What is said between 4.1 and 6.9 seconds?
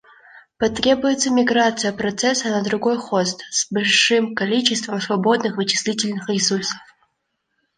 количеством свободных вычислительных ресурсов